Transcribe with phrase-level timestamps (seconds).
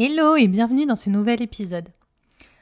[0.00, 1.88] Hello et bienvenue dans ce nouvel épisode.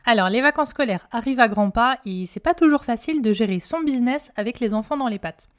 [0.07, 3.59] Alors, les vacances scolaires arrivent à grands pas et c'est pas toujours facile de gérer
[3.59, 5.51] son business avec les enfants dans les pattes.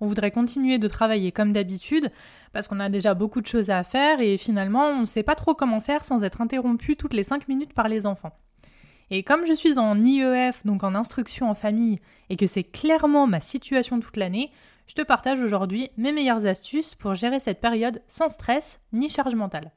[0.00, 2.10] On voudrait continuer de travailler comme d'habitude
[2.54, 5.34] parce qu'on a déjà beaucoup de choses à faire et finalement on ne sait pas
[5.34, 8.32] trop comment faire sans être interrompu toutes les 5 minutes par les enfants.
[9.10, 12.00] Et comme je suis en IEF, donc en instruction en famille,
[12.30, 14.50] et que c'est clairement ma situation toute l'année,
[14.86, 19.34] je te partage aujourd'hui mes meilleures astuces pour gérer cette période sans stress ni charge
[19.34, 19.72] mentale.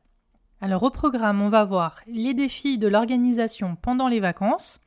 [0.64, 4.80] Alors au programme, on va voir les défis de l'organisation pendant les vacances,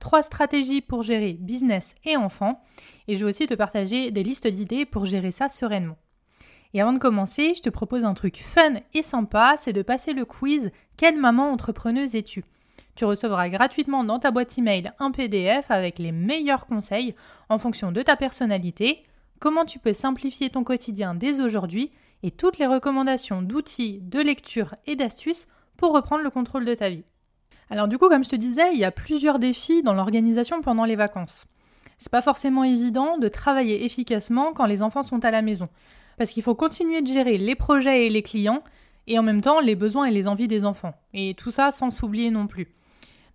[0.00, 2.60] trois stratégies pour gérer business et enfants,
[3.06, 5.98] et je vais aussi te partager des listes d'idées pour gérer ça sereinement.
[6.74, 10.14] Et avant de commencer, je te propose un truc fun et sympa, c'est de passer
[10.14, 12.44] le quiz Quelle maman entrepreneuse es-tu?
[12.96, 17.14] Tu recevras gratuitement dans ta boîte email un PDF avec les meilleurs conseils
[17.48, 19.04] en fonction de ta personnalité,
[19.38, 21.92] comment tu peux simplifier ton quotidien dès aujourd'hui
[22.22, 26.90] et toutes les recommandations d'outils, de lecture et d'astuces pour reprendre le contrôle de ta
[26.90, 27.04] vie.
[27.70, 30.84] Alors du coup, comme je te disais, il y a plusieurs défis dans l'organisation pendant
[30.84, 31.46] les vacances.
[31.98, 35.68] C'est pas forcément évident de travailler efficacement quand les enfants sont à la maison,
[36.18, 38.62] parce qu'il faut continuer de gérer les projets et les clients,
[39.06, 40.94] et en même temps les besoins et les envies des enfants.
[41.14, 42.68] Et tout ça sans s'oublier non plus.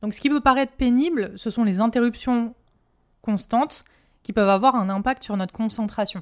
[0.02, 2.54] Donc ce qui peut paraître pénible, ce sont les interruptions
[3.22, 3.86] constantes
[4.24, 6.22] qui peuvent avoir un impact sur notre concentration.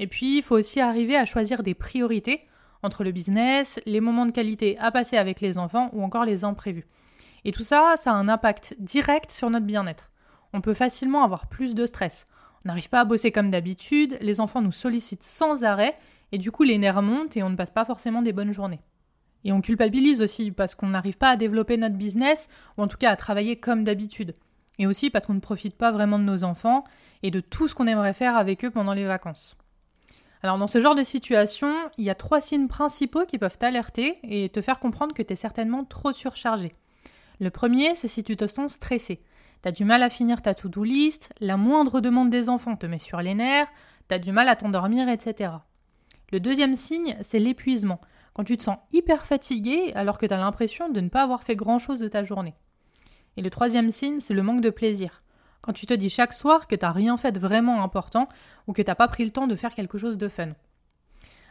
[0.00, 2.48] Et puis, il faut aussi arriver à choisir des priorités
[2.82, 6.42] entre le business, les moments de qualité à passer avec les enfants ou encore les
[6.42, 6.86] imprévus.
[7.44, 10.10] Et tout ça, ça a un impact direct sur notre bien-être.
[10.54, 12.24] On peut facilement avoir plus de stress.
[12.64, 15.98] On n'arrive pas à bosser comme d'habitude, les enfants nous sollicitent sans arrêt,
[16.32, 18.80] et du coup les nerfs montent et on ne passe pas forcément des bonnes journées.
[19.44, 22.48] Et on culpabilise aussi parce qu'on n'arrive pas à développer notre business,
[22.78, 24.34] ou en tout cas à travailler comme d'habitude.
[24.78, 26.84] Et aussi parce qu'on ne profite pas vraiment de nos enfants
[27.22, 29.58] et de tout ce qu'on aimerait faire avec eux pendant les vacances.
[30.42, 34.18] Alors dans ce genre de situation, il y a trois signes principaux qui peuvent t'alerter
[34.22, 36.72] et te faire comprendre que tu es certainement trop surchargé.
[37.40, 39.20] Le premier, c'est si tu te sens stressé.
[39.62, 42.86] Tu as du mal à finir ta to-do list, la moindre demande des enfants te
[42.86, 43.68] met sur les nerfs,
[44.08, 45.52] tu as du mal à t'endormir, etc.
[46.32, 48.00] Le deuxième signe, c'est l'épuisement,
[48.32, 51.42] quand tu te sens hyper fatigué alors que tu as l'impression de ne pas avoir
[51.42, 52.54] fait grand-chose de ta journée.
[53.36, 55.22] Et le troisième signe, c'est le manque de plaisir.
[55.62, 58.28] Quand tu te dis chaque soir que tu n'as rien fait de vraiment important
[58.66, 60.50] ou que tu n'as pas pris le temps de faire quelque chose de fun.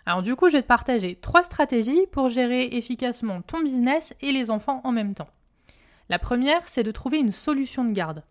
[0.05, 4.31] Alors du coup, je vais te partager trois stratégies pour gérer efficacement ton business et
[4.31, 5.29] les enfants en même temps.
[6.09, 8.23] La première, c'est de trouver une solution de garde.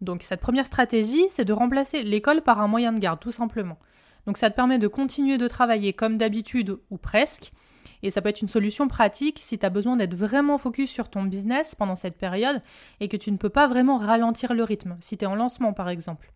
[0.00, 3.78] Donc cette première stratégie, c'est de remplacer l'école par un moyen de garde, tout simplement.
[4.26, 7.52] Donc ça te permet de continuer de travailler comme d'habitude ou presque,
[8.02, 11.08] et ça peut être une solution pratique si tu as besoin d'être vraiment focus sur
[11.08, 12.62] ton business pendant cette période
[13.00, 15.72] et que tu ne peux pas vraiment ralentir le rythme, si tu es en lancement
[15.72, 16.32] par exemple.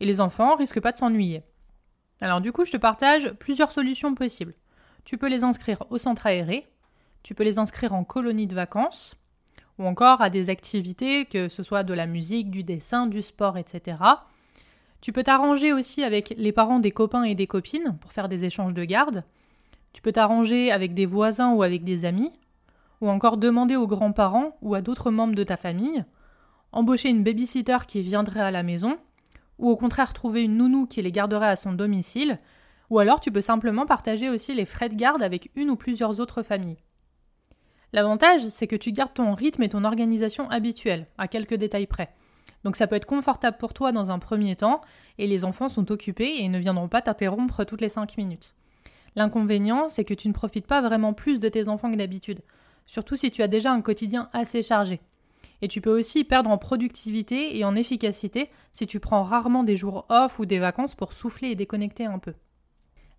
[0.00, 1.42] Et les enfants risquent pas de s'ennuyer.
[2.20, 4.54] Alors du coup, je te partage plusieurs solutions possibles.
[5.04, 6.66] Tu peux les inscrire au centre aéré,
[7.22, 9.16] tu peux les inscrire en colonie de vacances,
[9.78, 13.58] ou encore à des activités, que ce soit de la musique, du dessin, du sport,
[13.58, 13.96] etc.
[15.00, 18.44] Tu peux t'arranger aussi avec les parents des copains et des copines pour faire des
[18.44, 19.24] échanges de garde.
[19.94, 22.32] Tu peux t'arranger avec des voisins ou avec des amis,
[23.00, 26.04] ou encore demander aux grands-parents ou à d'autres membres de ta famille,
[26.72, 28.98] embaucher une babysitter qui viendrait à la maison,
[29.58, 32.40] ou au contraire trouver une nounou qui les garderait à son domicile,
[32.90, 36.18] ou alors tu peux simplement partager aussi les frais de garde avec une ou plusieurs
[36.18, 36.78] autres familles.
[37.92, 42.12] L'avantage, c'est que tu gardes ton rythme et ton organisation habituelle, à quelques détails près.
[42.64, 44.80] Donc ça peut être confortable pour toi dans un premier temps,
[45.18, 48.56] et les enfants sont occupés et ne viendront pas t'interrompre toutes les 5 minutes.
[49.16, 52.40] L'inconvénient, c'est que tu ne profites pas vraiment plus de tes enfants que d'habitude,
[52.86, 55.00] surtout si tu as déjà un quotidien assez chargé.
[55.62, 59.76] Et tu peux aussi perdre en productivité et en efficacité si tu prends rarement des
[59.76, 62.34] jours off ou des vacances pour souffler et déconnecter un peu.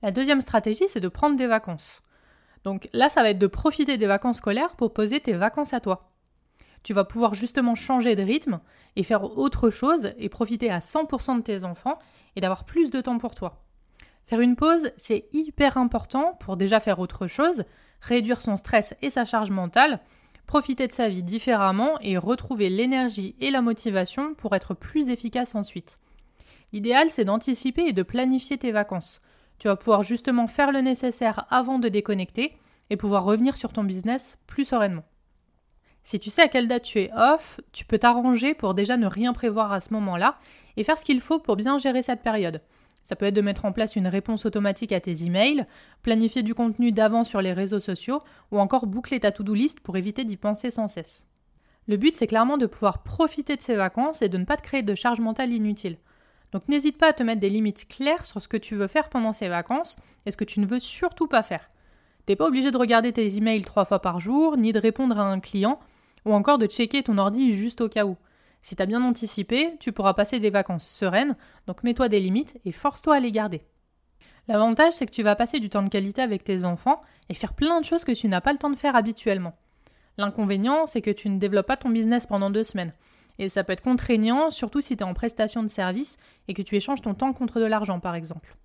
[0.01, 2.03] La deuxième stratégie, c'est de prendre des vacances.
[2.63, 5.79] Donc là, ça va être de profiter des vacances scolaires pour poser tes vacances à
[5.79, 6.11] toi.
[6.83, 8.59] Tu vas pouvoir justement changer de rythme
[8.95, 11.97] et faire autre chose et profiter à 100% de tes enfants
[12.35, 13.64] et d'avoir plus de temps pour toi.
[14.25, 17.63] Faire une pause, c'est hyper important pour déjà faire autre chose,
[18.01, 19.99] réduire son stress et sa charge mentale,
[20.47, 25.55] profiter de sa vie différemment et retrouver l'énergie et la motivation pour être plus efficace
[25.55, 25.99] ensuite.
[26.73, 29.21] L'idéal, c'est d'anticiper et de planifier tes vacances.
[29.59, 32.57] Tu vas pouvoir justement faire le nécessaire avant de déconnecter
[32.89, 35.05] et pouvoir revenir sur ton business plus sereinement.
[36.03, 39.07] Si tu sais à quelle date tu es off, tu peux t'arranger pour déjà ne
[39.07, 40.37] rien prévoir à ce moment-là
[40.77, 42.61] et faire ce qu'il faut pour bien gérer cette période.
[43.05, 45.65] Ça peut être de mettre en place une réponse automatique à tes emails,
[46.01, 48.21] planifier du contenu d'avant sur les réseaux sociaux
[48.51, 51.25] ou encore boucler ta to-do list pour éviter d'y penser sans cesse.
[51.87, 54.63] Le but, c'est clairement de pouvoir profiter de ces vacances et de ne pas te
[54.63, 55.97] créer de charge mentale inutile.
[56.51, 59.09] Donc n'hésite pas à te mettre des limites claires sur ce que tu veux faire
[59.09, 61.69] pendant ces vacances et ce que tu ne veux surtout pas faire.
[62.25, 65.29] T'es pas obligé de regarder tes emails trois fois par jour, ni de répondre à
[65.29, 65.79] un client,
[66.25, 68.17] ou encore de checker ton ordi juste au cas où.
[68.65, 71.35] Si t'as bien anticipé, tu pourras passer des vacances sereines,
[71.67, 73.61] donc mets-toi des limites et force-toi à les garder.
[74.47, 77.53] L'avantage, c'est que tu vas passer du temps de qualité avec tes enfants et faire
[77.53, 79.53] plein de choses que tu n'as pas le temps de faire habituellement.
[80.17, 82.93] L'inconvénient, c'est que tu ne développes pas ton business pendant deux semaines.
[83.37, 86.17] Et ça peut être contraignant, surtout si tu es en prestation de service
[86.47, 88.57] et que tu échanges ton temps contre de l'argent, par exemple.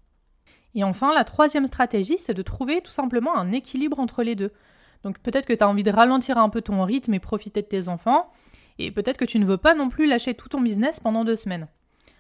[0.75, 4.55] Et enfin, la troisième stratégie, c'est de trouver tout simplement un équilibre entre les deux.
[5.03, 7.67] Donc peut-être que tu as envie de ralentir un peu ton rythme et profiter de
[7.67, 8.31] tes enfants,
[8.79, 11.37] et peut-être que tu ne veux pas non plus lâcher tout ton business pendant deux
[11.37, 11.69] semaines.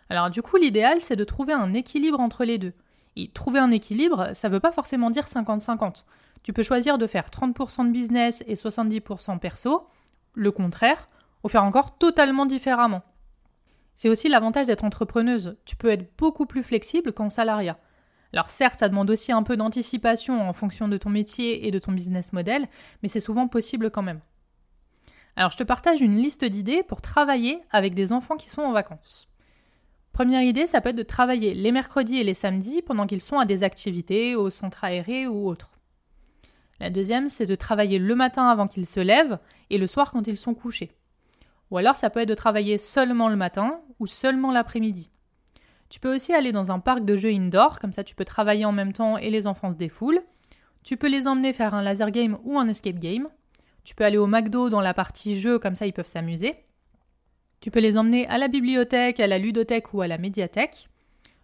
[0.08, 2.72] Alors du coup, l'idéal, c'est de trouver un équilibre entre les deux.
[3.16, 6.04] Et trouver un équilibre, ça ne veut pas forcément dire 50-50.
[6.42, 9.86] Tu peux choisir de faire 30% de business et 70% perso,
[10.34, 11.08] le contraire,
[11.44, 13.02] ou faire encore totalement différemment.
[13.96, 15.56] C'est aussi l'avantage d'être entrepreneuse.
[15.64, 17.78] Tu peux être beaucoup plus flexible qu'en salariat.
[18.32, 21.78] Alors certes, ça demande aussi un peu d'anticipation en fonction de ton métier et de
[21.78, 22.68] ton business model,
[23.02, 24.20] mais c'est souvent possible quand même.
[25.36, 28.72] Alors je te partage une liste d'idées pour travailler avec des enfants qui sont en
[28.72, 29.28] vacances.
[30.12, 33.38] Première idée, ça peut être de travailler les mercredis et les samedis pendant qu'ils sont
[33.38, 35.78] à des activités, au centre aéré ou autre.
[36.80, 39.38] La deuxième, c'est de travailler le matin avant qu'ils se lèvent
[39.70, 40.92] et le soir quand ils sont couchés.
[41.70, 45.10] Ou alors ça peut être de travailler seulement le matin ou seulement l'après-midi.
[45.88, 48.64] Tu peux aussi aller dans un parc de jeux indoor, comme ça tu peux travailler
[48.64, 50.22] en même temps et les enfants se défoulent.
[50.82, 53.28] Tu peux les emmener faire un laser game ou un escape game.
[53.90, 56.54] Tu peux aller au McDo dans la partie jeux, comme ça ils peuvent s'amuser.
[57.60, 60.88] Tu peux les emmener à la bibliothèque, à la ludothèque ou à la médiathèque.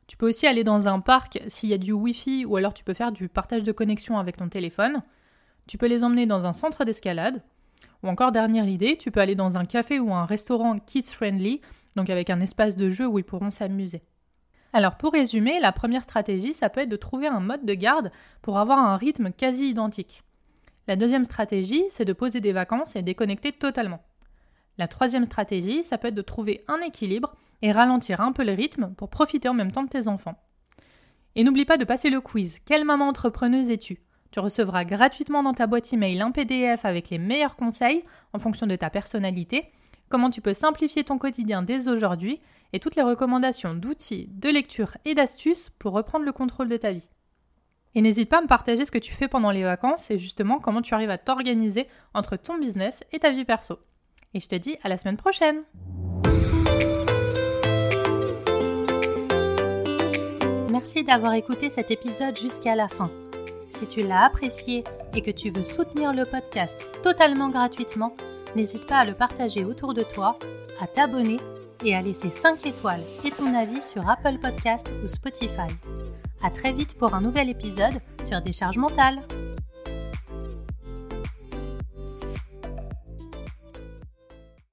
[0.07, 2.85] Tu peux aussi aller dans un parc s'il y a du Wi-Fi ou alors tu
[2.85, 5.03] peux faire du partage de connexion avec ton téléphone.
[5.67, 7.43] Tu peux les emmener dans un centre d'escalade.
[8.05, 11.63] Ou encore, dernière idée, tu peux aller dans un café ou un restaurant kids friendly,
[11.97, 14.03] donc avec un espace de jeu où ils pourront s'amuser.
[14.73, 18.13] Alors pour résumer, la première stratégie, ça peut être de trouver un mode de garde
[18.41, 20.23] pour avoir un rythme quasi identique.
[20.89, 24.03] La deuxième stratégie, c'est de poser des vacances et déconnecter totalement.
[24.79, 28.53] La troisième stratégie, ça peut être de trouver un équilibre et ralentir un peu le
[28.53, 30.39] rythme pour profiter en même temps de tes enfants.
[31.35, 34.01] Et n'oublie pas de passer le quiz Quelle maman entrepreneuse es-tu?
[34.31, 38.03] Tu recevras gratuitement dans ta boîte email un PDF avec les meilleurs conseils
[38.33, 39.71] en fonction de ta personnalité
[40.09, 42.41] comment tu peux simplifier ton quotidien dès aujourd'hui
[42.73, 46.93] et toutes les recommandations d'outils, de lecture et d'astuces pour reprendre le contrôle de ta
[46.93, 47.09] vie.
[47.97, 50.59] Et n'hésite pas à me partager ce que tu fais pendant les vacances et justement
[50.59, 53.79] comment tu arrives à t'organiser entre ton business et ta vie perso.
[54.35, 55.63] Et je te dis à la semaine prochaine
[60.71, 63.11] Merci d'avoir écouté cet épisode jusqu'à la fin.
[63.71, 64.85] Si tu l'as apprécié
[65.15, 68.15] et que tu veux soutenir le podcast totalement gratuitement,
[68.55, 70.39] n'hésite pas à le partager autour de toi,
[70.83, 71.39] à t'abonner
[71.83, 75.69] et à laisser 5 étoiles et ton avis sur Apple Podcast ou Spotify.
[76.51, 79.21] Très vite pour un nouvel épisode sur Décharge mentale.